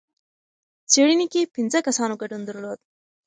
[0.91, 2.79] څېړنې کې پنځه کسانو ګډون درلود.